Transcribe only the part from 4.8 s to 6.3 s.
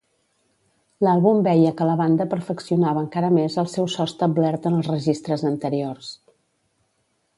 registres anteriors.